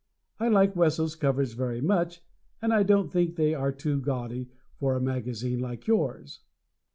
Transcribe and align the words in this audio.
I 0.39 0.47
like 0.47 0.75
Wesso's 0.75 1.15
covers 1.15 1.53
very 1.53 1.79
much, 1.79 2.23
and 2.59 2.73
I 2.73 2.81
don't 2.81 3.11
think 3.11 3.35
they 3.35 3.53
are 3.53 3.71
too 3.71 4.01
gaudy 4.01 4.49
for 4.79 4.95
a 4.95 4.99
magazine 4.99 5.59
like 5.59 5.85
yours. 5.85 6.39